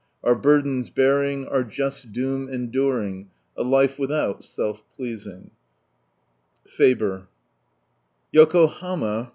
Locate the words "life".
3.61-3.97